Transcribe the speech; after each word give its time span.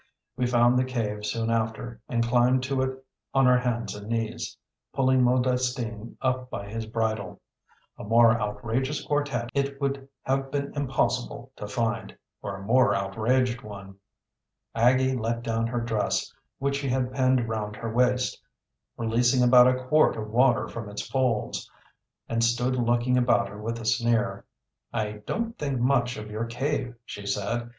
We 0.35 0.47
found 0.47 0.79
the 0.79 0.83
cave 0.83 1.27
soon 1.27 1.51
after 1.51 2.01
and 2.09 2.23
climbed 2.25 2.63
to 2.63 2.81
it 2.81 3.05
on 3.35 3.45
our 3.45 3.59
hands 3.59 3.93
and 3.93 4.07
knees, 4.09 4.57
pulling 4.93 5.21
Modestine 5.23 6.17
up 6.23 6.49
by 6.49 6.67
his 6.67 6.87
bridle. 6.87 7.39
A 7.99 8.03
more 8.03 8.31
outrageous 8.41 9.05
quartet 9.05 9.51
it 9.53 9.79
would 9.79 10.07
have 10.23 10.49
been 10.49 10.73
impossible 10.75 11.51
to 11.55 11.67
find, 11.67 12.17
or 12.41 12.57
a 12.57 12.63
more 12.63 12.95
outraged 12.95 13.61
one. 13.61 13.93
Aggie 14.73 15.15
let 15.15 15.43
down 15.43 15.67
her 15.67 15.79
dress, 15.81 16.33
which 16.57 16.77
she 16.77 16.89
had 16.89 17.13
pinned 17.13 17.47
round 17.47 17.75
her 17.75 17.93
waist, 17.93 18.41
releasing 18.97 19.43
about 19.43 19.67
a 19.67 19.83
quart 19.83 20.15
of 20.17 20.31
water 20.31 20.67
from 20.67 20.89
its 20.89 21.07
folds, 21.07 21.69
and 22.27 22.43
stood 22.43 22.75
looking 22.75 23.19
about 23.19 23.49
her 23.49 23.61
with 23.61 23.77
a 23.79 23.85
sneer. 23.85 24.45
"I 24.91 25.21
don't 25.27 25.55
think 25.59 25.79
much 25.79 26.17
of 26.17 26.31
your 26.31 26.45
cave," 26.45 26.95
she 27.05 27.27
said. 27.27 27.69